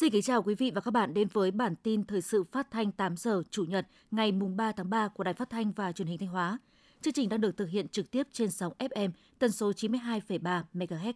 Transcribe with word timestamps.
Xin 0.00 0.12
kính 0.12 0.22
chào 0.22 0.42
quý 0.42 0.54
vị 0.54 0.70
và 0.74 0.80
các 0.80 0.90
bạn 0.90 1.14
đến 1.14 1.28
với 1.32 1.50
bản 1.50 1.74
tin 1.82 2.04
thời 2.04 2.22
sự 2.22 2.44
phát 2.52 2.70
thanh 2.70 2.92
8 2.92 3.16
giờ 3.16 3.42
Chủ 3.50 3.64
nhật 3.64 3.86
ngày 4.10 4.32
mùng 4.32 4.56
3 4.56 4.72
tháng 4.72 4.90
3 4.90 5.08
của 5.08 5.24
Đài 5.24 5.34
Phát 5.34 5.50
thanh 5.50 5.72
và 5.72 5.92
Truyền 5.92 6.08
hình 6.08 6.18
Thanh 6.18 6.28
Hóa. 6.28 6.58
Chương 7.02 7.12
trình 7.12 7.28
đang 7.28 7.40
được 7.40 7.56
thực 7.56 7.68
hiện 7.68 7.88
trực 7.88 8.10
tiếp 8.10 8.26
trên 8.32 8.50
sóng 8.50 8.72
FM 8.78 9.10
tần 9.38 9.50
số 9.50 9.72
92,3 9.72 10.62
MHz. 10.74 11.12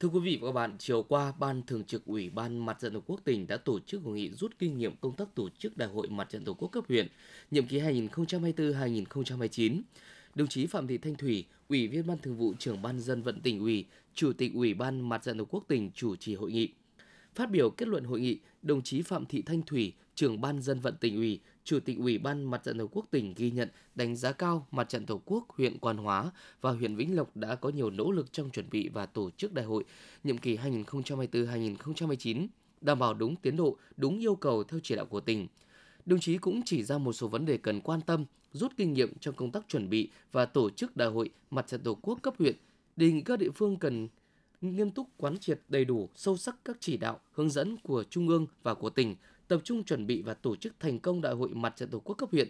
Thưa 0.00 0.08
quý 0.08 0.20
vị 0.20 0.38
và 0.42 0.48
các 0.48 0.52
bạn, 0.52 0.76
chiều 0.78 1.02
qua, 1.02 1.32
Ban 1.38 1.62
Thường 1.62 1.84
trực 1.84 2.04
Ủy 2.04 2.30
ban 2.30 2.66
Mặt 2.66 2.78
trận 2.80 2.94
Tổ 2.94 3.00
quốc 3.06 3.20
tỉnh 3.24 3.46
đã 3.46 3.56
tổ 3.56 3.80
chức 3.80 4.02
hội 4.02 4.14
nghị 4.14 4.30
rút 4.30 4.52
kinh 4.58 4.78
nghiệm 4.78 4.96
công 4.96 5.16
tác 5.16 5.34
tổ 5.34 5.48
chức 5.58 5.76
Đại 5.76 5.88
hội 5.88 6.08
Mặt 6.08 6.28
trận 6.30 6.44
Tổ 6.44 6.54
quốc 6.54 6.68
cấp 6.68 6.84
huyện, 6.88 7.08
nhiệm 7.50 7.66
kỳ 7.66 7.80
2024-2029. 7.80 9.80
Đồng 10.34 10.48
chí 10.48 10.66
Phạm 10.66 10.86
Thị 10.86 10.98
Thanh 10.98 11.14
Thủy, 11.14 11.44
Ủy 11.68 11.88
viên 11.88 12.06
Ban 12.06 12.18
Thường 12.18 12.36
vụ 12.36 12.54
Trưởng 12.58 12.82
Ban 12.82 13.00
dân 13.00 13.22
vận 13.22 13.40
tỉnh 13.40 13.60
ủy, 13.60 13.86
Chủ 14.14 14.32
tịch 14.32 14.54
Ủy 14.54 14.74
ban 14.74 15.08
Mặt 15.08 15.22
trận 15.22 15.38
Tổ 15.38 15.44
quốc 15.44 15.64
tỉnh 15.68 15.90
chủ 15.94 16.16
trì 16.16 16.34
hội 16.34 16.52
nghị. 16.52 16.68
Phát 17.38 17.50
biểu 17.50 17.70
kết 17.70 17.88
luận 17.88 18.04
hội 18.04 18.20
nghị, 18.20 18.38
đồng 18.62 18.82
chí 18.82 19.02
Phạm 19.02 19.26
Thị 19.26 19.42
Thanh 19.42 19.62
Thủy, 19.62 19.92
trưởng 20.14 20.40
ban 20.40 20.62
dân 20.62 20.80
vận 20.80 20.96
tỉnh 21.00 21.16
ủy, 21.16 21.40
chủ 21.64 21.80
tịch 21.80 21.98
ủy 21.98 22.18
ban 22.18 22.44
mặt 22.44 22.62
trận 22.64 22.78
tổ 22.78 22.86
quốc 22.86 23.06
tỉnh 23.10 23.34
ghi 23.36 23.50
nhận, 23.50 23.68
đánh 23.94 24.16
giá 24.16 24.32
cao 24.32 24.66
mặt 24.70 24.88
trận 24.88 25.06
tổ 25.06 25.20
quốc 25.24 25.44
huyện 25.48 25.78
Quan 25.78 25.96
Hóa 25.96 26.30
và 26.60 26.70
huyện 26.70 26.96
Vĩnh 26.96 27.16
Lộc 27.16 27.36
đã 27.36 27.54
có 27.54 27.68
nhiều 27.68 27.90
nỗ 27.90 28.10
lực 28.10 28.32
trong 28.32 28.50
chuẩn 28.50 28.70
bị 28.70 28.88
và 28.88 29.06
tổ 29.06 29.30
chức 29.30 29.52
đại 29.52 29.64
hội 29.64 29.84
nhiệm 30.24 30.38
kỳ 30.38 30.56
2024-2029, 30.56 32.46
đảm 32.80 32.98
bảo 32.98 33.14
đúng 33.14 33.36
tiến 33.36 33.56
độ, 33.56 33.76
đúng 33.96 34.18
yêu 34.18 34.34
cầu 34.34 34.64
theo 34.64 34.80
chỉ 34.82 34.96
đạo 34.96 35.06
của 35.06 35.20
tỉnh. 35.20 35.46
Đồng 36.06 36.20
chí 36.20 36.38
cũng 36.38 36.60
chỉ 36.64 36.82
ra 36.82 36.98
một 36.98 37.12
số 37.12 37.28
vấn 37.28 37.46
đề 37.46 37.56
cần 37.56 37.80
quan 37.80 38.00
tâm, 38.00 38.24
rút 38.52 38.72
kinh 38.76 38.92
nghiệm 38.92 39.18
trong 39.20 39.34
công 39.34 39.50
tác 39.50 39.68
chuẩn 39.68 39.90
bị 39.90 40.10
và 40.32 40.46
tổ 40.46 40.70
chức 40.70 40.96
đại 40.96 41.08
hội 41.08 41.30
mặt 41.50 41.66
trận 41.66 41.80
tổ 41.80 41.94
quốc 42.02 42.18
cấp 42.22 42.34
huyện, 42.38 42.56
đề 42.96 43.12
nghị 43.12 43.20
các 43.20 43.38
địa 43.38 43.50
phương 43.50 43.76
cần 43.76 44.08
nghiêm 44.60 44.90
túc 44.90 45.06
quán 45.16 45.38
triệt 45.38 45.60
đầy 45.68 45.84
đủ, 45.84 46.08
sâu 46.14 46.36
sắc 46.36 46.56
các 46.64 46.76
chỉ 46.80 46.96
đạo, 46.96 47.20
hướng 47.32 47.50
dẫn 47.50 47.76
của 47.76 48.04
Trung 48.10 48.28
ương 48.28 48.46
và 48.62 48.74
của 48.74 48.90
tỉnh, 48.90 49.16
tập 49.48 49.60
trung 49.64 49.84
chuẩn 49.84 50.06
bị 50.06 50.22
và 50.22 50.34
tổ 50.34 50.56
chức 50.56 50.74
thành 50.80 50.98
công 51.00 51.20
Đại 51.20 51.34
hội 51.34 51.48
Mặt 51.48 51.76
trận 51.76 51.90
Tổ 51.90 52.00
quốc 52.00 52.14
cấp 52.14 52.28
huyện. 52.32 52.48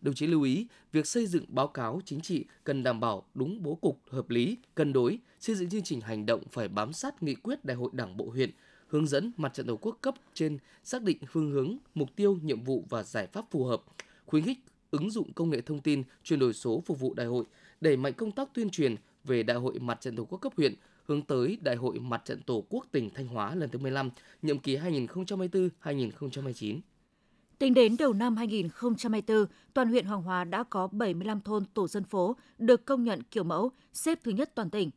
Đồng 0.00 0.14
chí 0.14 0.26
lưu 0.26 0.42
ý, 0.42 0.66
việc 0.92 1.06
xây 1.06 1.26
dựng 1.26 1.44
báo 1.48 1.68
cáo 1.68 2.00
chính 2.04 2.20
trị 2.20 2.44
cần 2.64 2.82
đảm 2.82 3.00
bảo 3.00 3.26
đúng 3.34 3.62
bố 3.62 3.74
cục, 3.74 4.00
hợp 4.10 4.30
lý, 4.30 4.58
cân 4.74 4.92
đối, 4.92 5.18
xây 5.40 5.56
dựng 5.56 5.70
chương 5.70 5.82
trình 5.82 6.00
hành 6.00 6.26
động 6.26 6.42
phải 6.50 6.68
bám 6.68 6.92
sát 6.92 7.22
nghị 7.22 7.34
quyết 7.34 7.64
Đại 7.64 7.76
hội 7.76 7.90
Đảng 7.92 8.16
bộ 8.16 8.30
huyện, 8.30 8.50
hướng 8.86 9.06
dẫn 9.06 9.32
Mặt 9.36 9.54
trận 9.54 9.66
Tổ 9.66 9.76
quốc 9.76 9.98
cấp 10.00 10.14
trên 10.34 10.58
xác 10.84 11.02
định 11.02 11.18
phương 11.28 11.50
hướng, 11.50 11.76
mục 11.94 12.16
tiêu, 12.16 12.38
nhiệm 12.42 12.62
vụ 12.62 12.84
và 12.88 13.02
giải 13.02 13.26
pháp 13.26 13.44
phù 13.50 13.64
hợp, 13.64 13.82
khuyến 14.26 14.44
khích 14.44 14.58
ứng 14.90 15.10
dụng 15.10 15.32
công 15.32 15.50
nghệ 15.50 15.60
thông 15.60 15.80
tin, 15.80 16.02
chuyển 16.22 16.38
đổi 16.38 16.52
số 16.52 16.82
phục 16.86 17.00
vụ 17.00 17.14
đại 17.14 17.26
hội, 17.26 17.44
đẩy 17.80 17.96
mạnh 17.96 18.12
công 18.12 18.32
tác 18.32 18.48
tuyên 18.54 18.70
truyền 18.70 18.96
về 19.24 19.42
Đại 19.42 19.56
hội 19.56 19.78
Mặt 19.78 20.00
trận 20.00 20.16
Tổ 20.16 20.24
quốc 20.24 20.38
cấp 20.38 20.52
huyện, 20.56 20.74
hướng 21.08 21.22
tới 21.22 21.58
Đại 21.60 21.76
hội 21.76 21.98
Mặt 21.98 22.22
trận 22.24 22.42
Tổ 22.42 22.64
quốc 22.68 22.86
tỉnh 22.92 23.10
Thanh 23.14 23.26
Hóa 23.26 23.54
lần 23.54 23.70
thứ 23.70 23.78
15, 23.78 24.10
nhiệm 24.42 24.58
kỳ 24.58 24.76
2024-2029. 24.76 26.80
Tính 27.58 27.74
đến 27.74 27.96
đầu 27.98 28.12
năm 28.12 28.36
2024, 28.36 29.46
toàn 29.74 29.88
huyện 29.88 30.04
Hoàng 30.04 30.22
Hóa 30.22 30.44
đã 30.44 30.62
có 30.62 30.86
75 30.86 31.40
thôn 31.40 31.64
tổ 31.74 31.88
dân 31.88 32.04
phố 32.04 32.36
được 32.58 32.84
công 32.84 33.04
nhận 33.04 33.22
kiểu 33.22 33.44
mẫu, 33.44 33.70
xếp 33.92 34.18
thứ 34.24 34.30
nhất 34.30 34.50
toàn 34.54 34.70
tỉnh. 34.70 34.90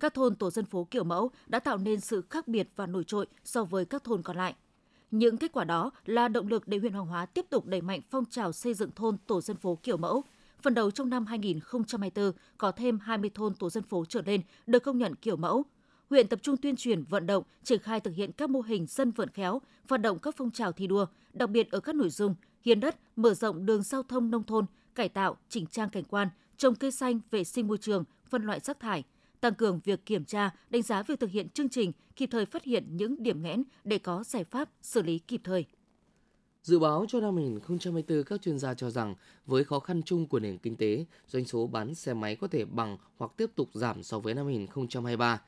Các 0.00 0.14
thôn 0.14 0.34
tổ 0.34 0.50
dân 0.50 0.64
phố 0.64 0.86
kiểu 0.90 1.04
mẫu 1.04 1.30
đã 1.46 1.58
tạo 1.58 1.78
nên 1.78 2.00
sự 2.00 2.22
khác 2.30 2.48
biệt 2.48 2.68
và 2.76 2.86
nổi 2.86 3.04
trội 3.04 3.26
so 3.44 3.64
với 3.64 3.84
các 3.84 4.04
thôn 4.04 4.22
còn 4.22 4.36
lại. 4.36 4.54
Những 5.10 5.36
kết 5.36 5.52
quả 5.52 5.64
đó 5.64 5.90
là 6.06 6.28
động 6.28 6.48
lực 6.48 6.68
để 6.68 6.78
huyện 6.78 6.92
Hoàng 6.92 7.06
Hóa 7.06 7.26
tiếp 7.26 7.46
tục 7.50 7.66
đẩy 7.66 7.80
mạnh 7.80 8.00
phong 8.10 8.24
trào 8.24 8.52
xây 8.52 8.74
dựng 8.74 8.90
thôn 8.94 9.16
tổ 9.26 9.40
dân 9.40 9.56
phố 9.56 9.78
kiểu 9.82 9.96
mẫu, 9.96 10.24
Phần 10.62 10.74
đầu 10.74 10.90
trong 10.90 11.10
năm 11.10 11.26
2024 11.26 12.32
có 12.58 12.72
thêm 12.72 12.98
20 12.98 13.30
thôn 13.34 13.54
tổ 13.54 13.70
dân 13.70 13.82
phố 13.82 14.04
trở 14.08 14.22
lên 14.26 14.40
được 14.66 14.82
công 14.82 14.98
nhận 14.98 15.14
kiểu 15.14 15.36
mẫu. 15.36 15.64
Huyện 16.10 16.28
tập 16.28 16.38
trung 16.42 16.56
tuyên 16.56 16.76
truyền, 16.76 17.04
vận 17.04 17.26
động, 17.26 17.44
triển 17.62 17.78
khai 17.78 18.00
thực 18.00 18.14
hiện 18.14 18.32
các 18.32 18.50
mô 18.50 18.60
hình 18.60 18.86
dân 18.86 19.10
vận 19.10 19.28
khéo, 19.28 19.60
vận 19.88 20.02
động 20.02 20.18
các 20.18 20.34
phong 20.36 20.50
trào 20.50 20.72
thi 20.72 20.86
đua, 20.86 21.06
đặc 21.32 21.50
biệt 21.50 21.70
ở 21.70 21.80
các 21.80 21.94
nội 21.94 22.10
dung 22.10 22.34
hiến 22.64 22.80
đất, 22.80 22.96
mở 23.16 23.34
rộng 23.34 23.66
đường 23.66 23.82
giao 23.82 24.02
thông 24.02 24.30
nông 24.30 24.44
thôn, 24.44 24.66
cải 24.94 25.08
tạo, 25.08 25.36
chỉnh 25.48 25.66
trang 25.66 25.90
cảnh 25.90 26.04
quan, 26.04 26.28
trồng 26.56 26.74
cây 26.74 26.90
xanh, 26.90 27.20
vệ 27.30 27.44
sinh 27.44 27.66
môi 27.66 27.78
trường, 27.78 28.04
phân 28.28 28.42
loại 28.42 28.60
rác 28.60 28.80
thải, 28.80 29.04
tăng 29.40 29.54
cường 29.54 29.80
việc 29.84 30.06
kiểm 30.06 30.24
tra, 30.24 30.50
đánh 30.70 30.82
giá 30.82 31.02
việc 31.02 31.20
thực 31.20 31.30
hiện 31.30 31.48
chương 31.48 31.68
trình, 31.68 31.92
kịp 32.16 32.28
thời 32.32 32.46
phát 32.46 32.64
hiện 32.64 32.96
những 32.96 33.22
điểm 33.22 33.42
nghẽn 33.42 33.62
để 33.84 33.98
có 33.98 34.24
giải 34.24 34.44
pháp 34.44 34.68
xử 34.82 35.02
lý 35.02 35.18
kịp 35.18 35.40
thời. 35.44 35.66
Dự 36.66 36.78
báo 36.78 37.04
cho 37.08 37.20
năm 37.20 37.36
2024, 37.36 38.24
các 38.24 38.42
chuyên 38.42 38.58
gia 38.58 38.74
cho 38.74 38.90
rằng 38.90 39.14
với 39.46 39.64
khó 39.64 39.78
khăn 39.80 40.02
chung 40.02 40.26
của 40.26 40.38
nền 40.38 40.58
kinh 40.58 40.76
tế, 40.76 41.04
doanh 41.28 41.44
số 41.44 41.66
bán 41.66 41.94
xe 41.94 42.14
máy 42.14 42.36
có 42.36 42.46
thể 42.46 42.64
bằng 42.64 42.98
hoặc 43.16 43.32
tiếp 43.36 43.50
tục 43.54 43.68
giảm 43.74 44.02
so 44.02 44.18
với 44.18 44.34
năm 44.34 44.46
2023. 44.46 45.40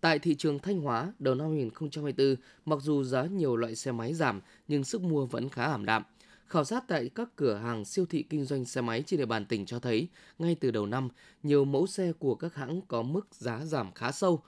Tại 0.00 0.18
thị 0.18 0.34
trường 0.34 0.58
Thanh 0.58 0.80
Hóa, 0.80 1.12
đầu 1.18 1.34
năm 1.34 1.48
2024, 1.48 2.36
mặc 2.64 2.78
dù 2.82 3.04
giá 3.04 3.22
nhiều 3.22 3.56
loại 3.56 3.74
xe 3.76 3.92
máy 3.92 4.14
giảm 4.14 4.40
nhưng 4.68 4.84
sức 4.84 5.02
mua 5.02 5.26
vẫn 5.26 5.48
khá 5.48 5.64
ảm 5.64 5.84
đạm. 5.84 6.02
Khảo 6.46 6.64
sát 6.64 6.88
tại 6.88 7.10
các 7.14 7.28
cửa 7.36 7.54
hàng 7.54 7.84
siêu 7.84 8.06
thị 8.06 8.24
kinh 8.30 8.44
doanh 8.44 8.64
xe 8.64 8.80
máy 8.80 9.02
trên 9.06 9.18
địa 9.20 9.26
bàn 9.26 9.46
tỉnh 9.46 9.66
cho 9.66 9.78
thấy, 9.78 10.08
ngay 10.38 10.54
từ 10.54 10.70
đầu 10.70 10.86
năm, 10.86 11.08
nhiều 11.42 11.64
mẫu 11.64 11.86
xe 11.86 12.12
của 12.18 12.34
các 12.34 12.54
hãng 12.54 12.80
có 12.88 13.02
mức 13.02 13.26
giá 13.32 13.64
giảm 13.64 13.92
khá 13.92 14.12
sâu. 14.12 14.42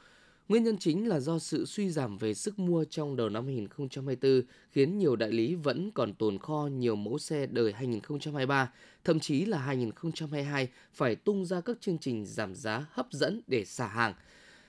Nguyên 0.50 0.65
nhân 0.65 0.78
chính 0.78 1.09
là 1.09 1.21
do 1.21 1.38
sự 1.38 1.66
suy 1.66 1.91
giảm 1.91 2.19
về 2.19 2.34
sức 2.34 2.59
mua 2.59 2.84
trong 2.84 3.16
đầu 3.16 3.28
năm 3.28 3.44
2024 3.44 4.43
khiến 4.71 4.99
nhiều 4.99 5.16
đại 5.16 5.33
lý 5.33 5.55
vẫn 5.55 5.91
còn 5.91 6.15
tồn 6.15 6.38
kho 6.38 6.69
nhiều 6.72 6.97
mẫu 6.97 7.19
xe 7.19 7.47
đời 7.47 7.72
2023, 7.72 8.72
thậm 9.05 9.21
chí 9.21 9.44
là 9.44 9.59
2022 9.59 10.69
phải 10.93 11.16
tung 11.16 11.44
ra 11.44 11.60
các 11.60 11.81
chương 11.81 11.99
trình 11.99 12.27
giảm 12.27 12.55
giá 12.55 12.87
hấp 12.91 13.12
dẫn 13.12 13.41
để 13.47 13.65
xả 13.65 13.87
hàng. 13.87 14.15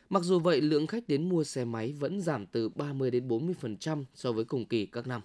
Mặc 0.09 0.23
dù 0.23 0.39
vậy, 0.39 0.61
lượng 0.61 0.87
khách 0.87 1.07
đến 1.07 1.29
mua 1.29 1.43
xe 1.43 1.65
máy 1.65 1.93
vẫn 1.99 2.21
giảm 2.21 2.45
từ 2.45 2.69
30 2.69 3.11
đến 3.11 3.27
40% 3.27 4.03
so 4.15 4.31
với 4.31 4.45
cùng 4.45 4.65
kỳ 4.65 4.85
các 4.85 5.07
năm. 5.07 5.21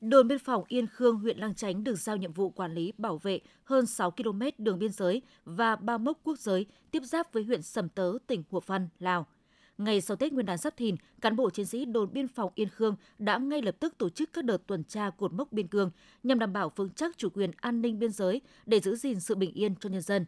Đồn 0.00 0.28
biên 0.28 0.38
phòng 0.38 0.64
Yên 0.68 0.86
Khương, 0.86 1.16
huyện 1.16 1.38
Lang 1.38 1.54
Chánh 1.54 1.84
được 1.84 1.98
giao 1.98 2.16
nhiệm 2.16 2.32
vụ 2.32 2.50
quản 2.50 2.74
lý 2.74 2.92
bảo 2.98 3.18
vệ 3.18 3.40
hơn 3.64 3.86
6 3.86 4.10
km 4.10 4.40
đường 4.58 4.78
biên 4.78 4.92
giới 4.92 5.22
và 5.44 5.76
ba 5.76 5.98
mốc 5.98 6.18
quốc 6.24 6.38
giới 6.38 6.66
tiếp 6.90 7.02
giáp 7.04 7.32
với 7.32 7.44
huyện 7.44 7.62
Sầm 7.62 7.88
Tớ, 7.88 8.12
tỉnh 8.26 8.42
Hủa 8.50 8.60
Phăn, 8.60 8.88
Lào– 8.98 9.26
Ngày 9.78 10.00
sau 10.00 10.16
Tết 10.16 10.32
Nguyên 10.32 10.46
đán 10.46 10.58
Giáp 10.58 10.76
Thìn, 10.76 10.96
cán 11.20 11.36
bộ 11.36 11.50
chiến 11.50 11.66
sĩ 11.66 11.84
đồn 11.84 12.12
biên 12.12 12.28
phòng 12.28 12.52
Yên 12.54 12.68
Khương 12.68 12.96
đã 13.18 13.38
ngay 13.38 13.62
lập 13.62 13.76
tức 13.80 13.98
tổ 13.98 14.08
chức 14.08 14.32
các 14.32 14.44
đợt 14.44 14.66
tuần 14.66 14.84
tra 14.84 15.10
cột 15.10 15.32
mốc 15.32 15.52
biên 15.52 15.66
cương 15.68 15.90
nhằm 16.22 16.38
đảm 16.38 16.52
bảo 16.52 16.72
vững 16.76 16.90
chắc 16.90 17.18
chủ 17.18 17.28
quyền 17.30 17.50
an 17.56 17.82
ninh 17.82 17.98
biên 17.98 18.12
giới 18.12 18.40
để 18.66 18.80
giữ 18.80 18.96
gìn 18.96 19.20
sự 19.20 19.34
bình 19.34 19.52
yên 19.52 19.74
cho 19.80 19.88
nhân 19.88 20.02
dân. 20.02 20.24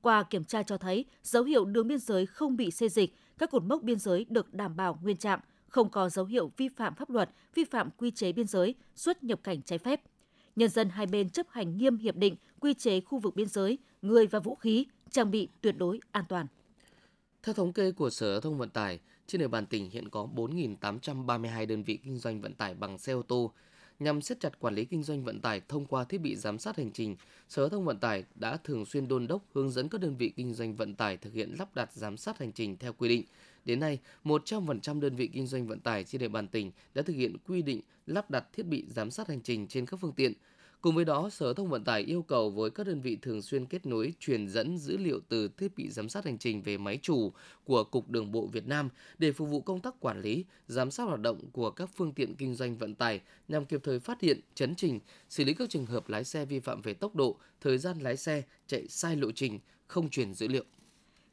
Qua 0.00 0.22
kiểm 0.22 0.44
tra 0.44 0.62
cho 0.62 0.78
thấy 0.78 1.04
dấu 1.22 1.44
hiệu 1.44 1.64
đường 1.64 1.88
biên 1.88 1.98
giới 1.98 2.26
không 2.26 2.56
bị 2.56 2.70
xê 2.70 2.88
dịch, 2.88 3.14
các 3.38 3.50
cột 3.50 3.62
mốc 3.62 3.82
biên 3.82 3.98
giới 3.98 4.26
được 4.28 4.54
đảm 4.54 4.76
bảo 4.76 4.98
nguyên 5.02 5.16
trạng, 5.16 5.40
không 5.68 5.90
có 5.90 6.08
dấu 6.08 6.24
hiệu 6.24 6.52
vi 6.56 6.68
phạm 6.68 6.94
pháp 6.94 7.10
luật, 7.10 7.30
vi 7.54 7.64
phạm 7.64 7.90
quy 7.90 8.10
chế 8.10 8.32
biên 8.32 8.46
giới, 8.46 8.74
xuất 8.94 9.24
nhập 9.24 9.40
cảnh 9.42 9.62
trái 9.62 9.78
phép. 9.78 10.00
Nhân 10.56 10.68
dân 10.68 10.88
hai 10.88 11.06
bên 11.06 11.30
chấp 11.30 11.46
hành 11.50 11.76
nghiêm 11.76 11.98
hiệp 11.98 12.16
định, 12.16 12.36
quy 12.60 12.74
chế 12.74 13.00
khu 13.00 13.18
vực 13.18 13.36
biên 13.36 13.48
giới, 13.48 13.78
người 14.02 14.26
và 14.26 14.38
vũ 14.38 14.54
khí, 14.54 14.86
trang 15.10 15.30
bị 15.30 15.48
tuyệt 15.60 15.78
đối 15.78 16.00
an 16.12 16.24
toàn. 16.28 16.46
Theo 17.46 17.54
thống 17.54 17.72
kê 17.72 17.92
của 17.92 18.10
Sở 18.10 18.32
Giao 18.32 18.40
thông 18.40 18.58
Vận 18.58 18.70
tải, 18.70 19.00
trên 19.26 19.40
địa 19.40 19.48
bàn 19.48 19.66
tỉnh 19.66 19.90
hiện 19.90 20.08
có 20.08 20.28
4.832 20.34 21.66
đơn 21.66 21.82
vị 21.82 21.98
kinh 22.04 22.18
doanh 22.18 22.40
vận 22.40 22.54
tải 22.54 22.74
bằng 22.74 22.98
xe 22.98 23.12
ô 23.12 23.22
tô. 23.22 23.52
Nhằm 23.98 24.20
siết 24.20 24.40
chặt 24.40 24.60
quản 24.60 24.74
lý 24.74 24.84
kinh 24.84 25.02
doanh 25.02 25.24
vận 25.24 25.40
tải 25.40 25.60
thông 25.68 25.86
qua 25.86 26.04
thiết 26.04 26.18
bị 26.18 26.36
giám 26.36 26.58
sát 26.58 26.76
hành 26.76 26.90
trình, 26.92 27.16
Sở 27.48 27.62
Giao 27.62 27.68
thông 27.68 27.84
Vận 27.84 27.98
tải 27.98 28.24
đã 28.34 28.56
thường 28.56 28.86
xuyên 28.86 29.08
đôn 29.08 29.26
đốc 29.26 29.42
hướng 29.54 29.70
dẫn 29.70 29.88
các 29.88 30.00
đơn 30.00 30.16
vị 30.16 30.32
kinh 30.36 30.54
doanh 30.54 30.74
vận 30.74 30.94
tải 30.94 31.16
thực 31.16 31.32
hiện 31.32 31.54
lắp 31.58 31.74
đặt 31.74 31.92
giám 31.92 32.16
sát 32.16 32.38
hành 32.38 32.52
trình 32.52 32.76
theo 32.76 32.92
quy 32.92 33.08
định. 33.08 33.24
Đến 33.64 33.80
nay, 33.80 33.98
100% 34.24 35.00
đơn 35.00 35.16
vị 35.16 35.30
kinh 35.32 35.46
doanh 35.46 35.66
vận 35.66 35.80
tải 35.80 36.04
trên 36.04 36.20
địa 36.20 36.28
bàn 36.28 36.48
tỉnh 36.48 36.70
đã 36.94 37.02
thực 37.02 37.16
hiện 37.16 37.36
quy 37.48 37.62
định 37.62 37.80
lắp 38.06 38.30
đặt 38.30 38.44
thiết 38.52 38.66
bị 38.66 38.84
giám 38.88 39.10
sát 39.10 39.28
hành 39.28 39.40
trình 39.40 39.66
trên 39.66 39.86
các 39.86 40.00
phương 40.00 40.12
tiện. 40.12 40.32
Cùng 40.80 40.94
với 40.94 41.04
đó, 41.04 41.30
Sở 41.30 41.54
Thông 41.54 41.68
Vận 41.68 41.84
tải 41.84 42.02
yêu 42.02 42.22
cầu 42.22 42.50
với 42.50 42.70
các 42.70 42.86
đơn 42.86 43.00
vị 43.00 43.18
thường 43.22 43.42
xuyên 43.42 43.66
kết 43.66 43.86
nối 43.86 44.14
truyền 44.20 44.48
dẫn 44.48 44.78
dữ 44.78 44.96
liệu 44.96 45.20
từ 45.28 45.48
thiết 45.48 45.76
bị 45.76 45.90
giám 45.90 46.08
sát 46.08 46.24
hành 46.24 46.38
trình 46.38 46.62
về 46.62 46.78
máy 46.78 46.98
chủ 47.02 47.32
của 47.64 47.84
Cục 47.84 48.10
Đường 48.10 48.32
bộ 48.32 48.46
Việt 48.46 48.66
Nam 48.66 48.88
để 49.18 49.32
phục 49.32 49.48
vụ 49.48 49.60
công 49.60 49.80
tác 49.80 49.94
quản 50.00 50.20
lý, 50.20 50.44
giám 50.66 50.90
sát 50.90 51.04
hoạt 51.04 51.20
động 51.20 51.40
của 51.52 51.70
các 51.70 51.90
phương 51.94 52.12
tiện 52.12 52.34
kinh 52.34 52.54
doanh 52.54 52.78
vận 52.78 52.94
tải 52.94 53.20
nhằm 53.48 53.64
kịp 53.64 53.80
thời 53.84 54.00
phát 54.00 54.20
hiện, 54.20 54.40
chấn 54.54 54.74
trình, 54.74 55.00
xử 55.28 55.44
lý 55.44 55.54
các 55.54 55.70
trường 55.70 55.86
hợp 55.86 56.08
lái 56.08 56.24
xe 56.24 56.44
vi 56.44 56.60
phạm 56.60 56.82
về 56.82 56.94
tốc 56.94 57.14
độ, 57.14 57.36
thời 57.60 57.78
gian 57.78 57.98
lái 57.98 58.16
xe, 58.16 58.42
chạy 58.66 58.88
sai 58.88 59.16
lộ 59.16 59.32
trình, 59.32 59.58
không 59.86 60.10
truyền 60.10 60.34
dữ 60.34 60.48
liệu. 60.48 60.64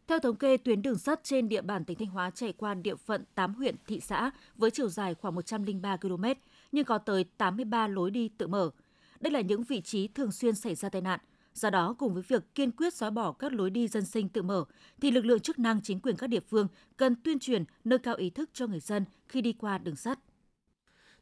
Theo 0.07 0.19
thống 0.19 0.35
kê, 0.35 0.57
tuyến 0.57 0.81
đường 0.81 0.97
sắt 0.97 1.23
trên 1.23 1.49
địa 1.49 1.61
bàn 1.61 1.85
tỉnh 1.85 1.97
Thanh 1.97 2.07
Hóa 2.07 2.29
chạy 2.29 2.53
qua 2.53 2.73
địa 2.73 2.95
phận 2.95 3.23
8 3.35 3.53
huyện, 3.53 3.75
thị 3.87 3.99
xã 3.99 4.31
với 4.55 4.71
chiều 4.71 4.89
dài 4.89 5.15
khoảng 5.15 5.35
103 5.35 5.97
km, 5.97 6.25
nhưng 6.71 6.85
có 6.85 6.97
tới 6.97 7.25
83 7.37 7.87
lối 7.87 8.11
đi 8.11 8.29
tự 8.37 8.47
mở– 8.47 8.69
đây 9.23 9.33
là 9.33 9.41
những 9.41 9.63
vị 9.63 9.81
trí 9.81 10.07
thường 10.07 10.31
xuyên 10.31 10.55
xảy 10.55 10.75
ra 10.75 10.89
tai 10.89 11.01
nạn. 11.01 11.19
Do 11.53 11.69
đó, 11.69 11.95
cùng 11.99 12.13
với 12.13 12.23
việc 12.27 12.55
kiên 12.55 12.71
quyết 12.71 12.93
xóa 12.93 13.09
bỏ 13.09 13.31
các 13.31 13.53
lối 13.53 13.69
đi 13.69 13.87
dân 13.87 14.05
sinh 14.05 14.29
tự 14.29 14.41
mở, 14.41 14.65
thì 15.01 15.11
lực 15.11 15.25
lượng 15.25 15.39
chức 15.39 15.59
năng 15.59 15.81
chính 15.81 15.99
quyền 15.99 16.15
các 16.15 16.27
địa 16.27 16.39
phương 16.39 16.67
cần 16.97 17.15
tuyên 17.23 17.39
truyền 17.39 17.63
nâng 17.83 18.01
cao 18.01 18.15
ý 18.15 18.29
thức 18.29 18.49
cho 18.53 18.67
người 18.67 18.79
dân 18.79 19.05
khi 19.27 19.41
đi 19.41 19.53
qua 19.53 19.77
đường 19.77 19.95
sắt. 19.95 20.19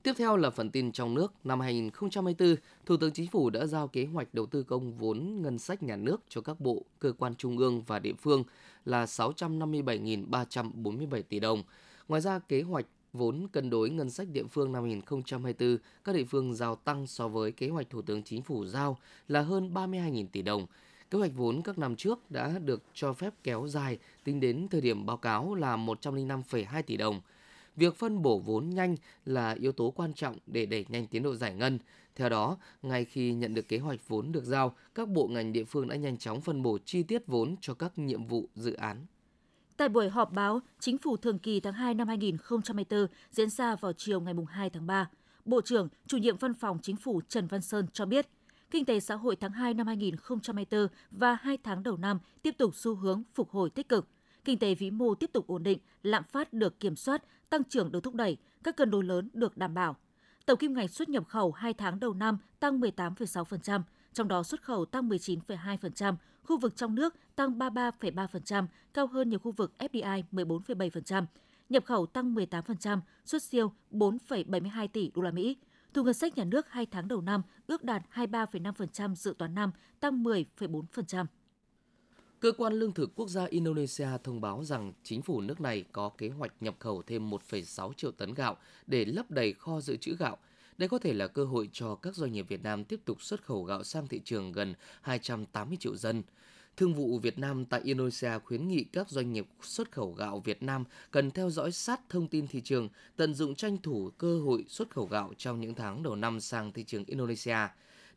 Tiếp 0.04 0.14
theo 0.18 0.38
là 0.38 0.50
phần 0.50 0.72
tin 0.72 0.92
trong 0.92 1.14
nước. 1.14 1.34
Năm 1.44 1.60
2024, 1.60 2.56
Thủ 2.86 2.98
tướng 2.98 3.14
Chính 3.14 3.28
phủ 3.28 3.50
đã 3.50 3.66
giao 3.66 3.88
kế 3.88 4.06
hoạch 4.06 4.34
đầu 4.34 4.46
tư 4.46 4.64
công 4.64 4.94
vốn 4.94 5.42
ngân 5.42 5.60
sách 5.60 5.84
nhà 5.84 5.96
nước 5.96 6.22
cho 6.30 6.42
các 6.42 6.60
bộ, 6.60 6.86
cơ 7.00 7.14
quan 7.18 7.36
trung 7.36 7.58
ương 7.58 7.84
và 7.88 8.00
địa 8.00 8.14
phương 8.14 8.44
là 8.86 9.06
657.347 9.06 11.22
tỷ 11.30 11.40
đồng. 11.40 11.64
Ngoài 12.08 12.22
ra, 12.22 12.40
kế 12.40 12.62
hoạch 12.62 12.86
vốn 13.14 13.48
cân 13.52 13.70
đối 13.70 13.90
ngân 13.90 14.10
sách 14.10 14.28
địa 14.34 14.44
phương 14.44 14.72
năm 14.72 14.84
2024, 14.84 15.78
các 16.04 16.16
địa 16.16 16.24
phương 16.24 16.56
giao 16.56 16.76
tăng 16.76 17.08
so 17.08 17.28
với 17.28 17.52
kế 17.52 17.70
hoạch 17.70 17.90
Thủ 17.90 18.02
tướng 18.02 18.24
Chính 18.24 18.42
phủ 18.42 18.66
giao 18.66 18.98
là 19.28 19.42
hơn 19.42 19.74
32.000 19.74 20.28
tỷ 20.32 20.42
đồng. 20.42 20.66
Kế 21.12 21.18
hoạch 21.18 21.32
vốn 21.36 21.62
các 21.62 21.78
năm 21.78 21.96
trước 21.96 22.32
đã 22.32 22.60
được 22.60 22.84
cho 22.94 23.14
phép 23.14 23.34
kéo 23.44 23.68
dài 23.68 24.00
tính 24.24 24.40
đến 24.40 24.68
thời 24.72 24.82
điểm 24.82 25.06
báo 25.06 25.18
cáo 25.18 25.56
là 25.56 25.78
105,2 25.78 26.82
tỷ 26.82 26.98
đồng. 26.98 27.22
Việc 27.76 27.96
phân 27.96 28.22
bổ 28.22 28.40
vốn 28.40 28.70
nhanh 28.70 28.96
là 29.26 29.56
yếu 29.60 29.72
tố 29.72 29.92
quan 29.92 30.14
trọng 30.14 30.38
để 30.48 30.66
đẩy 30.66 30.86
nhanh 30.90 31.08
tiến 31.08 31.24
độ 31.24 31.36
giải 31.36 31.54
ngân. 31.54 31.80
Theo 32.16 32.30
đó, 32.30 32.58
ngay 32.82 33.06
khi 33.06 33.34
nhận 33.34 33.54
được 33.54 33.68
kế 33.68 33.78
hoạch 33.78 34.08
vốn 34.08 34.32
được 34.32 34.44
giao, 34.44 34.76
các 34.96 35.10
bộ 35.10 35.28
ngành 35.28 35.54
địa 35.54 35.64
phương 35.64 35.88
đã 35.88 35.96
nhanh 35.96 36.18
chóng 36.18 36.42
phân 36.42 36.64
bổ 36.64 36.78
chi 36.86 37.04
tiết 37.04 37.28
vốn 37.28 37.56
cho 37.62 37.74
các 37.74 37.98
nhiệm 37.98 38.26
vụ 38.26 38.50
dự 38.56 38.74
án. 38.74 39.06
Tại 39.82 39.90
buổi 39.90 40.10
họp 40.10 40.32
báo 40.32 40.62
Chính 40.80 40.98
phủ 40.98 41.18
thường 41.18 41.40
kỳ 41.40 41.60
tháng 41.60 41.74
2 41.74 41.94
năm 41.94 42.08
2024 42.08 43.08
diễn 43.32 43.50
ra 43.50 43.76
vào 43.76 43.94
chiều 43.94 44.22
ngày 44.22 44.34
2 44.50 44.70
tháng 44.70 44.88
3, 44.88 45.10
Bộ 45.46 45.62
trưởng, 45.62 45.90
chủ 46.08 46.18
nhiệm 46.18 46.38
văn 46.38 46.54
phòng 46.54 46.80
Chính 46.82 46.96
phủ 46.96 47.22
Trần 47.28 47.48
Văn 47.48 47.62
Sơn 47.62 47.86
cho 47.94 48.06
biết, 48.06 48.28
kinh 48.72 48.86
tế 48.86 49.00
xã 49.00 49.16
hội 49.16 49.36
tháng 49.36 49.52
2 49.52 49.74
năm 49.74 49.88
2024 49.88 50.88
và 51.12 51.38
2 51.42 51.58
tháng 51.64 51.84
đầu 51.84 51.98
năm 51.98 52.20
tiếp 52.42 52.56
tục 52.58 52.76
xu 52.76 52.96
hướng 52.96 53.24
phục 53.34 53.50
hồi 53.50 53.70
tích 53.70 53.90
cực. 53.90 54.08
Kinh 54.46 54.60
tế 54.60 54.76
vĩ 54.76 54.92
mô 54.92 55.16
tiếp 55.16 55.30
tục 55.34 55.48
ổn 55.48 55.64
định, 55.64 55.80
lạm 56.04 56.24
phát 56.24 56.54
được 56.54 56.80
kiểm 56.80 56.96
soát, 56.96 57.24
tăng 57.50 57.64
trưởng 57.64 57.92
được 57.92 58.04
thúc 58.04 58.16
đẩy, 58.16 58.38
các 58.64 58.78
cân 58.78 58.92
đối 58.92 59.04
lớn 59.04 59.30
được 59.34 59.58
đảm 59.58 59.74
bảo. 59.74 59.96
Tổng 60.46 60.58
kim 60.58 60.74
ngạch 60.74 60.90
xuất 60.90 61.10
nhập 61.10 61.28
khẩu 61.28 61.52
2 61.52 61.74
tháng 61.74 62.00
đầu 62.00 62.14
năm 62.14 62.38
tăng 62.60 62.80
18,6%, 62.80 63.82
trong 64.14 64.28
đó 64.28 64.44
xuất 64.44 64.64
khẩu 64.64 64.86
tăng 64.86 65.10
19,2%, 65.10 66.16
khu 66.44 66.58
vực 66.58 66.76
trong 66.76 66.96
nước 66.96 67.16
tăng 67.36 67.60
33,3%, 67.60 68.66
cao 68.94 69.08
hơn 69.08 69.30
nhiều 69.30 69.40
khu 69.40 69.52
vực 69.52 69.74
FDI 69.80 70.24
14,7%. 70.32 71.26
Nhập 71.70 71.86
khẩu 71.86 72.06
tăng 72.06 72.36
18%, 72.36 73.00
xuất 73.26 73.44
siêu 73.44 73.72
4,72 73.92 74.88
tỷ 74.88 75.12
đô 75.16 75.22
la 75.22 75.32
Mỹ. 75.32 75.58
Thu 75.94 76.04
ngân 76.04 76.14
sách 76.14 76.38
nhà 76.38 76.44
nước 76.44 76.70
2 76.70 76.86
tháng 76.86 77.08
đầu 77.08 77.22
năm 77.22 77.42
ước 77.68 77.84
đạt 77.84 78.04
23,5% 78.14 79.16
dự 79.16 79.36
toán 79.38 79.56
năm, 79.56 79.72
tăng 80.00 80.24
10,4%. 80.24 81.26
Cơ 82.40 82.52
quan 82.58 82.74
Lương 82.74 82.94
thực 82.94 83.16
Quốc 83.16 83.30
gia 83.30 83.46
Indonesia 83.46 84.08
thông 84.24 84.42
báo 84.42 84.64
rằng 84.64 84.94
chính 85.04 85.22
phủ 85.22 85.42
nước 85.42 85.62
này 85.62 85.84
có 85.92 86.10
kế 86.10 86.30
hoạch 86.30 86.54
nhập 86.60 86.76
khẩu 86.80 87.02
thêm 87.02 87.30
1,6 87.30 87.94
triệu 87.94 88.12
tấn 88.12 88.34
gạo 88.34 88.58
để 88.88 89.06
lấp 89.06 89.32
đầy 89.32 89.54
kho 89.54 89.82
dự 89.82 89.98
trữ 89.98 90.16
gạo. 90.20 90.38
Đây 90.82 90.90
có 90.90 91.00
thể 91.00 91.14
là 91.14 91.28
cơ 91.28 91.46
hội 91.46 91.70
cho 91.74 91.96
các 91.96 92.16
doanh 92.16 92.32
nghiệp 92.32 92.46
Việt 92.50 92.64
Nam 92.64 92.84
tiếp 92.84 93.00
tục 93.06 93.22
xuất 93.22 93.46
khẩu 93.46 93.64
gạo 93.64 93.84
sang 93.84 94.08
thị 94.08 94.22
trường 94.26 94.52
gần 94.52 94.74
280 95.02 95.78
triệu 95.80 95.96
dân. 95.96 96.24
Thương 96.78 96.94
vụ 96.94 97.20
Việt 97.20 97.40
Nam 97.40 97.66
tại 97.66 97.82
Indonesia 97.84 98.40
khuyến 98.46 98.68
nghị 98.68 98.84
các 98.84 99.10
doanh 99.10 99.34
nghiệp 99.34 99.48
xuất 99.62 99.92
khẩu 99.92 100.12
gạo 100.12 100.40
Việt 100.40 100.64
Nam 100.64 100.84
cần 101.12 101.32
theo 101.32 101.50
dõi 101.50 101.72
sát 101.72 102.02
thông 102.10 102.28
tin 102.28 102.48
thị 102.48 102.62
trường, 102.62 102.90
tận 103.16 103.34
dụng 103.34 103.56
tranh 103.56 103.78
thủ 103.78 104.10
cơ 104.18 104.40
hội 104.40 104.66
xuất 104.68 104.90
khẩu 104.90 105.06
gạo 105.06 105.34
trong 105.38 105.62
những 105.62 105.76
tháng 105.76 106.04
đầu 106.04 106.16
năm 106.16 106.40
sang 106.40 106.72
thị 106.72 106.84
trường 106.84 107.06
Indonesia. 107.06 107.58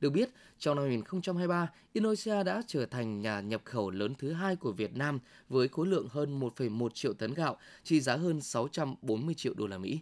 Được 0.00 0.10
biết, 0.10 0.30
trong 0.58 0.76
năm 0.76 0.84
2023, 0.84 1.70
Indonesia 1.92 2.42
đã 2.42 2.62
trở 2.66 2.86
thành 2.86 3.20
nhà 3.20 3.40
nhập 3.40 3.62
khẩu 3.64 3.90
lớn 3.90 4.14
thứ 4.18 4.32
hai 4.32 4.56
của 4.56 4.72
Việt 4.72 4.96
Nam 4.96 5.18
với 5.48 5.68
khối 5.68 5.86
lượng 5.86 6.08
hơn 6.10 6.40
1,1 6.40 6.88
triệu 6.88 7.12
tấn 7.12 7.34
gạo, 7.34 7.56
trị 7.82 8.00
giá 8.00 8.16
hơn 8.16 8.40
640 8.40 9.34
triệu 9.34 9.54
đô 9.54 9.66
la 9.66 9.78
Mỹ. 9.78 10.00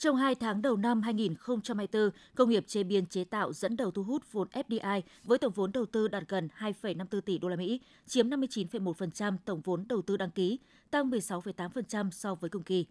Trong 0.00 0.16
2 0.16 0.34
tháng 0.34 0.62
đầu 0.62 0.76
năm 0.76 1.02
2024, 1.02 2.10
công 2.34 2.50
nghiệp 2.50 2.64
chế 2.66 2.82
biến 2.82 3.06
chế 3.06 3.24
tạo 3.24 3.52
dẫn 3.52 3.76
đầu 3.76 3.90
thu 3.90 4.02
hút 4.02 4.32
vốn 4.32 4.48
FDI 4.52 5.02
với 5.24 5.38
tổng 5.38 5.52
vốn 5.52 5.72
đầu 5.72 5.86
tư 5.86 6.08
đạt 6.08 6.22
gần 6.28 6.48
2,54 6.58 7.20
tỷ 7.20 7.38
đô 7.38 7.48
la 7.48 7.56
Mỹ, 7.56 7.80
chiếm 8.06 8.30
59,1% 8.30 9.36
tổng 9.44 9.60
vốn 9.60 9.84
đầu 9.88 10.02
tư 10.02 10.16
đăng 10.16 10.30
ký, 10.30 10.58
tăng 10.90 11.10
16,8% 11.10 12.10
so 12.10 12.34
với 12.34 12.50
cùng 12.50 12.62
kỳ. 12.62 12.86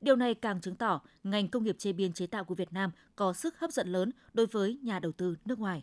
Điều 0.00 0.16
này 0.16 0.34
càng 0.34 0.60
chứng 0.60 0.74
tỏ 0.74 1.00
ngành 1.24 1.48
công 1.48 1.64
nghiệp 1.64 1.76
chế 1.78 1.92
biến 1.92 2.12
chế 2.12 2.26
tạo 2.26 2.44
của 2.44 2.54
Việt 2.54 2.72
Nam 2.72 2.90
có 3.16 3.32
sức 3.32 3.58
hấp 3.58 3.70
dẫn 3.70 3.92
lớn 3.92 4.10
đối 4.34 4.46
với 4.46 4.78
nhà 4.82 4.98
đầu 4.98 5.12
tư 5.12 5.36
nước 5.44 5.58
ngoài. 5.58 5.82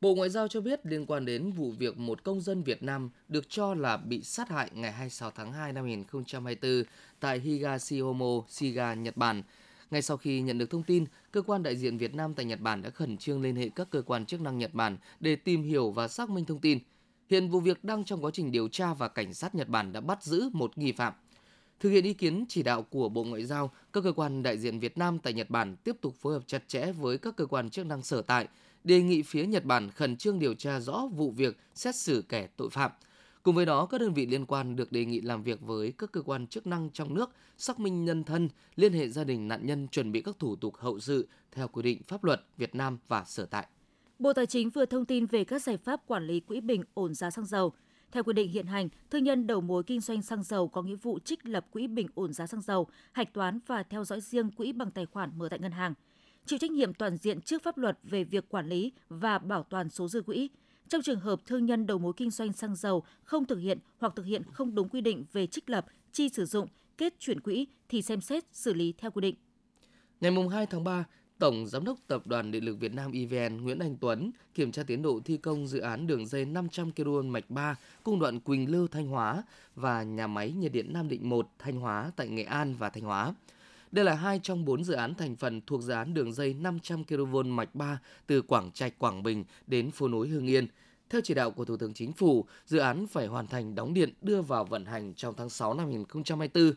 Bộ 0.00 0.14
Ngoại 0.14 0.30
giao 0.30 0.48
cho 0.48 0.60
biết 0.60 0.86
liên 0.86 1.06
quan 1.06 1.24
đến 1.24 1.52
vụ 1.52 1.70
việc 1.70 1.98
một 1.98 2.24
công 2.24 2.40
dân 2.40 2.62
Việt 2.62 2.82
Nam 2.82 3.10
được 3.28 3.48
cho 3.48 3.74
là 3.74 3.96
bị 3.96 4.22
sát 4.22 4.48
hại 4.48 4.70
ngày 4.74 4.92
26 4.92 5.30
tháng 5.30 5.52
2 5.52 5.72
năm 5.72 5.84
2024 5.84 6.82
tại 7.20 7.40
Higashiomo, 7.40 8.42
Shiga, 8.48 8.94
Nhật 8.94 9.16
Bản. 9.16 9.42
Ngay 9.90 10.02
sau 10.02 10.16
khi 10.16 10.40
nhận 10.40 10.58
được 10.58 10.70
thông 10.70 10.82
tin, 10.82 11.04
cơ 11.32 11.42
quan 11.42 11.62
đại 11.62 11.76
diện 11.76 11.98
Việt 11.98 12.14
Nam 12.14 12.34
tại 12.34 12.44
Nhật 12.44 12.60
Bản 12.60 12.82
đã 12.82 12.90
khẩn 12.90 13.16
trương 13.16 13.42
liên 13.42 13.56
hệ 13.56 13.68
các 13.68 13.90
cơ 13.90 14.02
quan 14.02 14.26
chức 14.26 14.40
năng 14.40 14.58
Nhật 14.58 14.74
Bản 14.74 14.96
để 15.20 15.36
tìm 15.36 15.62
hiểu 15.62 15.90
và 15.90 16.08
xác 16.08 16.30
minh 16.30 16.44
thông 16.44 16.60
tin. 16.60 16.78
Hiện 17.30 17.48
vụ 17.48 17.60
việc 17.60 17.84
đang 17.84 18.04
trong 18.04 18.24
quá 18.24 18.30
trình 18.34 18.52
điều 18.52 18.68
tra 18.68 18.94
và 18.94 19.08
cảnh 19.08 19.34
sát 19.34 19.54
Nhật 19.54 19.68
Bản 19.68 19.92
đã 19.92 20.00
bắt 20.00 20.22
giữ 20.22 20.48
một 20.52 20.78
nghi 20.78 20.92
phạm. 20.92 21.12
Thực 21.80 21.90
hiện 21.90 22.04
ý 22.04 22.14
kiến 22.14 22.44
chỉ 22.48 22.62
đạo 22.62 22.82
của 22.82 23.08
Bộ 23.08 23.24
Ngoại 23.24 23.44
giao, 23.44 23.70
các 23.92 24.04
cơ 24.04 24.12
quan 24.12 24.42
đại 24.42 24.58
diện 24.58 24.80
Việt 24.80 24.98
Nam 24.98 25.18
tại 25.18 25.32
Nhật 25.32 25.50
Bản 25.50 25.76
tiếp 25.76 25.96
tục 26.00 26.14
phối 26.20 26.32
hợp 26.32 26.42
chặt 26.46 26.62
chẽ 26.68 26.92
với 26.92 27.18
các 27.18 27.36
cơ 27.36 27.46
quan 27.46 27.70
chức 27.70 27.86
năng 27.86 28.02
sở 28.02 28.22
tại, 28.22 28.48
đề 28.84 29.02
nghị 29.02 29.22
phía 29.22 29.46
Nhật 29.46 29.64
Bản 29.64 29.90
khẩn 29.90 30.16
trương 30.16 30.38
điều 30.38 30.54
tra 30.54 30.80
rõ 30.80 31.06
vụ 31.16 31.30
việc, 31.30 31.58
xét 31.74 31.94
xử 31.94 32.24
kẻ 32.28 32.48
tội 32.56 32.70
phạm. 32.70 32.90
Cùng 33.42 33.54
với 33.54 33.66
đó, 33.66 33.86
các 33.86 34.00
đơn 34.00 34.14
vị 34.14 34.26
liên 34.26 34.46
quan 34.46 34.76
được 34.76 34.92
đề 34.92 35.04
nghị 35.04 35.20
làm 35.20 35.42
việc 35.42 35.60
với 35.60 35.92
các 35.98 36.12
cơ 36.12 36.22
quan 36.22 36.46
chức 36.46 36.66
năng 36.66 36.90
trong 36.90 37.14
nước, 37.14 37.30
xác 37.58 37.80
minh 37.80 38.04
nhân 38.04 38.24
thân, 38.24 38.48
liên 38.76 38.92
hệ 38.92 39.08
gia 39.08 39.24
đình 39.24 39.48
nạn 39.48 39.66
nhân 39.66 39.88
chuẩn 39.88 40.12
bị 40.12 40.22
các 40.22 40.38
thủ 40.38 40.56
tục 40.56 40.76
hậu 40.76 41.00
sự 41.00 41.28
theo 41.52 41.68
quy 41.68 41.82
định 41.82 42.02
pháp 42.02 42.24
luật 42.24 42.44
Việt 42.56 42.74
Nam 42.74 42.98
và 43.08 43.24
sở 43.24 43.46
tại. 43.46 43.66
Bộ 44.18 44.32
Tài 44.32 44.46
chính 44.46 44.70
vừa 44.70 44.86
thông 44.86 45.04
tin 45.04 45.26
về 45.26 45.44
các 45.44 45.62
giải 45.62 45.76
pháp 45.76 46.06
quản 46.06 46.26
lý 46.26 46.40
quỹ 46.40 46.60
bình 46.60 46.82
ổn 46.94 47.14
giá 47.14 47.30
xăng 47.30 47.46
dầu. 47.46 47.72
Theo 48.12 48.22
quy 48.22 48.32
định 48.32 48.50
hiện 48.50 48.66
hành, 48.66 48.88
thương 49.10 49.24
nhân 49.24 49.46
đầu 49.46 49.60
mối 49.60 49.82
kinh 49.82 50.00
doanh 50.00 50.22
xăng 50.22 50.42
dầu 50.42 50.68
có 50.68 50.82
nghĩa 50.82 50.96
vụ 50.96 51.18
trích 51.18 51.46
lập 51.46 51.66
quỹ 51.70 51.86
bình 51.86 52.06
ổn 52.14 52.32
giá 52.32 52.46
xăng 52.46 52.60
dầu, 52.60 52.86
hạch 53.12 53.32
toán 53.32 53.58
và 53.66 53.82
theo 53.82 54.04
dõi 54.04 54.20
riêng 54.20 54.50
quỹ 54.50 54.72
bằng 54.72 54.90
tài 54.90 55.06
khoản 55.06 55.30
mở 55.36 55.48
tại 55.48 55.58
ngân 55.58 55.72
hàng. 55.72 55.94
Chịu 56.46 56.58
trách 56.58 56.70
nhiệm 56.70 56.94
toàn 56.94 57.16
diện 57.16 57.40
trước 57.40 57.62
pháp 57.62 57.78
luật 57.78 57.98
về 58.02 58.24
việc 58.24 58.48
quản 58.48 58.68
lý 58.68 58.92
và 59.08 59.38
bảo 59.38 59.62
toàn 59.62 59.90
số 59.90 60.08
dư 60.08 60.22
quỹ. 60.22 60.50
Trong 60.88 61.02
trường 61.02 61.20
hợp 61.20 61.40
thương 61.46 61.66
nhân 61.66 61.86
đầu 61.86 61.98
mối 61.98 62.12
kinh 62.16 62.30
doanh 62.30 62.52
xăng 62.52 62.76
dầu 62.76 63.04
không 63.24 63.44
thực 63.44 63.58
hiện 63.58 63.78
hoặc 63.98 64.12
thực 64.16 64.26
hiện 64.26 64.42
không 64.52 64.74
đúng 64.74 64.88
quy 64.88 65.00
định 65.00 65.24
về 65.32 65.46
trích 65.46 65.70
lập, 65.70 65.86
chi 66.12 66.28
sử 66.28 66.44
dụng, 66.44 66.68
kết 66.98 67.14
chuyển 67.18 67.40
quỹ 67.40 67.66
thì 67.88 68.02
xem 68.02 68.20
xét 68.20 68.44
xử 68.52 68.74
lý 68.74 68.94
theo 68.98 69.10
quy 69.10 69.20
định. 69.20 69.34
Ngày 70.20 70.32
2 70.52 70.66
tháng 70.66 70.84
3, 70.84 71.04
Tổng 71.38 71.66
Giám 71.66 71.84
đốc 71.84 71.98
Tập 72.06 72.26
đoàn 72.26 72.50
Điện 72.50 72.64
lực 72.64 72.80
Việt 72.80 72.94
Nam 72.94 73.12
EVN 73.12 73.56
Nguyễn 73.56 73.78
Anh 73.78 73.96
Tuấn 73.96 74.30
kiểm 74.54 74.72
tra 74.72 74.82
tiến 74.82 75.02
độ 75.02 75.20
thi 75.24 75.36
công 75.36 75.66
dự 75.66 75.78
án 75.78 76.06
đường 76.06 76.26
dây 76.26 76.44
500 76.44 76.92
kV 76.92 77.08
mạch 77.24 77.50
3 77.50 77.76
cung 78.02 78.18
đoạn 78.18 78.40
Quỳnh 78.40 78.70
Lưu 78.70 78.88
Thanh 78.88 79.06
Hóa 79.06 79.42
và 79.74 80.02
nhà 80.02 80.26
máy 80.26 80.52
nhiệt 80.52 80.72
điện 80.72 80.92
Nam 80.92 81.08
Định 81.08 81.28
1 81.28 81.48
Thanh 81.58 81.76
Hóa 81.76 82.10
tại 82.16 82.28
Nghệ 82.28 82.42
An 82.42 82.74
và 82.78 82.90
Thanh 82.90 83.04
Hóa. 83.04 83.34
Đây 83.94 84.04
là 84.04 84.14
hai 84.14 84.40
trong 84.42 84.64
bốn 84.64 84.84
dự 84.84 84.94
án 84.94 85.14
thành 85.14 85.36
phần 85.36 85.60
thuộc 85.66 85.82
dự 85.82 85.92
án 85.92 86.14
đường 86.14 86.32
dây 86.32 86.54
500 86.54 87.04
kV 87.04 87.36
mạch 87.44 87.74
3 87.74 88.00
từ 88.26 88.42
Quảng 88.42 88.70
Trạch, 88.70 88.98
Quảng 88.98 89.22
Bình 89.22 89.44
đến 89.66 89.90
phố 89.90 90.08
nối 90.08 90.28
Hương 90.28 90.46
Yên. 90.46 90.66
Theo 91.10 91.20
chỉ 91.24 91.34
đạo 91.34 91.50
của 91.50 91.64
Thủ 91.64 91.76
tướng 91.76 91.94
Chính 91.94 92.12
phủ, 92.12 92.44
dự 92.66 92.78
án 92.78 93.06
phải 93.06 93.26
hoàn 93.26 93.46
thành 93.46 93.74
đóng 93.74 93.94
điện 93.94 94.12
đưa 94.22 94.42
vào 94.42 94.64
vận 94.64 94.84
hành 94.84 95.14
trong 95.14 95.34
tháng 95.36 95.50
6 95.50 95.74
năm 95.74 95.86
2024. 95.86 96.72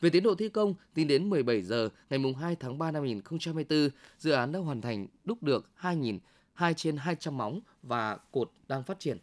Về 0.00 0.10
tiến 0.10 0.22
độ 0.22 0.34
thi 0.34 0.48
công, 0.48 0.74
tính 0.94 1.08
đến 1.08 1.30
17 1.30 1.62
giờ 1.62 1.88
ngày 2.10 2.20
2 2.40 2.56
tháng 2.56 2.78
3 2.78 2.90
năm 2.90 3.02
2024, 3.02 3.88
dự 4.18 4.30
án 4.30 4.52
đã 4.52 4.58
hoàn 4.58 4.80
thành 4.80 5.06
đúc 5.24 5.42
được 5.42 5.70
2.000 5.80 6.18
2 6.54 6.74
trên 6.74 6.96
200 6.96 7.36
móng 7.36 7.60
và 7.82 8.18
cột 8.30 8.52
đang 8.68 8.82
phát 8.82 9.00
triển. 9.00 9.18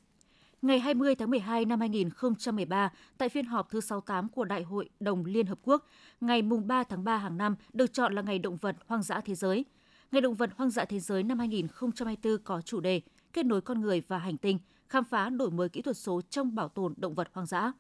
Ngày 0.62 0.80
20 0.80 1.16
tháng 1.16 1.30
12 1.30 1.66
năm 1.66 1.80
2013, 1.80 2.92
tại 3.18 3.30
phiên 3.30 3.46
họp 3.46 3.70
thứ 3.70 3.82
68 3.82 4.30
của 4.30 4.46
Đại 4.46 4.64
hội 4.64 4.90
Đồng 5.00 5.26
Liên 5.26 5.46
Hợp 5.46 5.60
Quốc, 5.64 5.86
ngày 6.22 6.42
3 6.42 6.84
tháng 6.84 7.04
3 7.04 7.18
hàng 7.18 7.38
năm 7.38 7.56
được 7.74 7.94
chọn 7.94 8.14
là 8.14 8.22
Ngày 8.22 8.40
Động 8.40 8.58
vật 8.58 8.76
Hoang 8.88 9.04
dã 9.04 9.22
Thế 9.22 9.36
giới. 9.36 9.66
Ngày 10.12 10.22
Động 10.22 10.36
vật 10.36 10.50
Hoang 10.56 10.70
dã 10.70 10.86
Thế 10.86 11.00
giới 11.00 11.24
năm 11.24 11.40
2024 11.40 12.38
có 12.44 12.62
chủ 12.62 12.80
đề 12.80 13.02
Kết 13.34 13.46
nối 13.46 13.62
con 13.62 13.82
người 13.82 14.02
và 14.08 14.18
hành 14.18 14.38
tinh, 14.38 14.60
khám 14.88 15.04
phá 15.04 15.30
đổi 15.30 15.52
mới 15.52 15.70
kỹ 15.70 15.82
thuật 15.82 15.98
số 15.98 16.22
trong 16.30 16.56
bảo 16.56 16.70
tồn 16.70 16.94
động 16.98 17.16
vật 17.16 17.28
hoang 17.34 17.46
dã. 17.46 17.72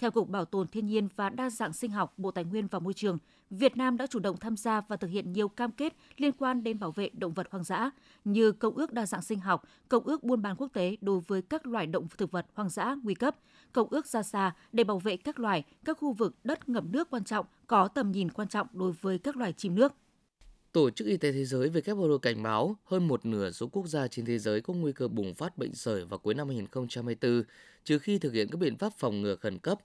Theo 0.00 0.10
Cục 0.10 0.28
Bảo 0.28 0.44
tồn 0.44 0.68
Thiên 0.68 0.86
nhiên 0.86 1.08
và 1.16 1.30
Đa 1.30 1.50
dạng 1.50 1.72
sinh 1.72 1.90
học 1.90 2.14
Bộ 2.16 2.30
Tài 2.30 2.44
nguyên 2.44 2.66
và 2.66 2.78
Môi 2.78 2.94
trường, 2.94 3.18
Việt 3.50 3.76
Nam 3.76 3.96
đã 3.96 4.06
chủ 4.06 4.18
động 4.18 4.36
tham 4.36 4.56
gia 4.56 4.80
và 4.80 4.96
thực 4.96 5.08
hiện 5.08 5.32
nhiều 5.32 5.48
cam 5.48 5.70
kết 5.70 5.96
liên 6.16 6.32
quan 6.32 6.62
đến 6.62 6.78
bảo 6.78 6.92
vệ 6.92 7.10
động 7.12 7.32
vật 7.32 7.46
hoang 7.50 7.64
dã 7.64 7.90
như 8.24 8.52
Công 8.52 8.74
ước 8.74 8.92
Đa 8.92 9.06
dạng 9.06 9.22
sinh 9.22 9.40
học, 9.40 9.64
Công 9.88 10.04
ước 10.04 10.24
buôn 10.24 10.42
bán 10.42 10.56
quốc 10.56 10.68
tế 10.72 10.96
đối 11.00 11.20
với 11.20 11.42
các 11.42 11.66
loài 11.66 11.86
động 11.86 12.06
thực 12.18 12.30
vật 12.30 12.46
hoang 12.54 12.68
dã 12.68 12.96
nguy 13.02 13.14
cấp, 13.14 13.36
Công 13.72 13.88
ước 13.90 14.06
ra 14.06 14.22
xa 14.22 14.52
để 14.72 14.84
bảo 14.84 14.98
vệ 14.98 15.16
các 15.16 15.38
loài, 15.38 15.64
các 15.84 15.98
khu 15.98 16.12
vực 16.12 16.34
đất 16.44 16.68
ngập 16.68 16.84
nước 16.84 17.10
quan 17.10 17.24
trọng 17.24 17.46
có 17.66 17.88
tầm 17.88 18.12
nhìn 18.12 18.30
quan 18.30 18.48
trọng 18.48 18.66
đối 18.72 18.92
với 18.92 19.18
các 19.18 19.36
loài 19.36 19.52
chim 19.52 19.74
nước. 19.74 19.92
Tổ 20.74 20.90
chức 20.90 21.06
Y 21.06 21.16
tế 21.16 21.32
Thế 21.32 21.44
giới 21.44 21.68
WHO 21.68 22.18
cảnh 22.18 22.42
báo 22.42 22.76
hơn 22.84 23.08
một 23.08 23.26
nửa 23.26 23.50
số 23.50 23.66
quốc 23.66 23.86
gia 23.86 24.08
trên 24.08 24.24
thế 24.24 24.38
giới 24.38 24.60
có 24.60 24.74
nguy 24.74 24.92
cơ 24.92 25.08
bùng 25.08 25.34
phát 25.34 25.58
bệnh 25.58 25.74
sởi 25.74 26.04
vào 26.04 26.18
cuối 26.18 26.34
năm 26.34 26.48
2024, 26.48 27.42
trừ 27.84 27.98
khi 27.98 28.18
thực 28.18 28.32
hiện 28.32 28.48
các 28.50 28.58
biện 28.58 28.76
pháp 28.76 28.92
phòng 28.98 29.22
ngừa 29.22 29.36
khẩn 29.36 29.58
cấp. 29.58 29.78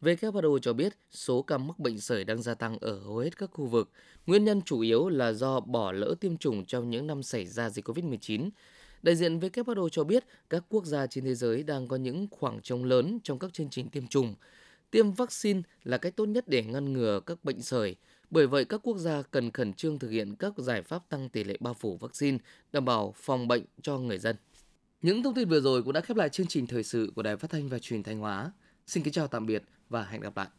WHO 0.00 0.58
cho 0.58 0.72
biết 0.72 0.92
số 1.10 1.42
ca 1.42 1.58
mắc 1.58 1.78
bệnh 1.78 2.00
sởi 2.00 2.24
đang 2.24 2.42
gia 2.42 2.54
tăng 2.54 2.78
ở 2.78 2.98
hầu 2.98 3.18
hết 3.18 3.38
các 3.38 3.50
khu 3.52 3.66
vực. 3.66 3.90
Nguyên 4.26 4.44
nhân 4.44 4.62
chủ 4.62 4.80
yếu 4.80 5.08
là 5.08 5.32
do 5.32 5.60
bỏ 5.60 5.92
lỡ 5.92 6.14
tiêm 6.20 6.36
chủng 6.36 6.64
trong 6.64 6.90
những 6.90 7.06
năm 7.06 7.22
xảy 7.22 7.46
ra 7.46 7.70
dịch 7.70 7.88
COVID-19. 7.88 8.50
Đại 9.02 9.16
diện 9.16 9.38
WHO 9.38 9.88
cho 9.88 10.04
biết 10.04 10.24
các 10.50 10.64
quốc 10.68 10.86
gia 10.86 11.06
trên 11.06 11.24
thế 11.24 11.34
giới 11.34 11.62
đang 11.62 11.88
có 11.88 11.96
những 11.96 12.26
khoảng 12.30 12.60
trống 12.60 12.84
lớn 12.84 13.18
trong 13.22 13.38
các 13.38 13.52
chương 13.52 13.70
trình 13.70 13.88
tiêm 13.88 14.06
chủng. 14.06 14.34
Tiêm 14.90 15.12
vaccine 15.12 15.62
là 15.84 15.98
cách 15.98 16.16
tốt 16.16 16.26
nhất 16.26 16.48
để 16.48 16.62
ngăn 16.62 16.92
ngừa 16.92 17.20
các 17.26 17.44
bệnh 17.44 17.62
sởi. 17.62 17.96
Bởi 18.32 18.46
vậy, 18.46 18.64
các 18.64 18.80
quốc 18.84 18.98
gia 18.98 19.22
cần 19.22 19.50
khẩn 19.50 19.72
trương 19.72 19.98
thực 19.98 20.10
hiện 20.10 20.34
các 20.36 20.52
giải 20.56 20.82
pháp 20.82 21.08
tăng 21.08 21.28
tỷ 21.28 21.44
lệ 21.44 21.56
bao 21.60 21.74
phủ 21.74 21.96
vaccine, 21.96 22.38
đảm 22.72 22.84
bảo 22.84 23.14
phòng 23.16 23.48
bệnh 23.48 23.64
cho 23.82 23.98
người 23.98 24.18
dân. 24.18 24.36
Những 25.02 25.22
thông 25.22 25.34
tin 25.34 25.48
vừa 25.48 25.60
rồi 25.60 25.82
cũng 25.82 25.92
đã 25.92 26.00
khép 26.00 26.16
lại 26.16 26.28
chương 26.28 26.46
trình 26.46 26.66
thời 26.66 26.82
sự 26.82 27.12
của 27.16 27.22
Đài 27.22 27.36
Phát 27.36 27.50
thanh 27.50 27.68
và 27.68 27.78
Truyền 27.78 28.02
thanh 28.02 28.18
Hóa. 28.18 28.52
Xin 28.86 29.02
kính 29.02 29.12
chào 29.12 29.26
tạm 29.26 29.46
biệt 29.46 29.62
và 29.88 30.04
hẹn 30.04 30.20
gặp 30.20 30.36
lại. 30.36 30.48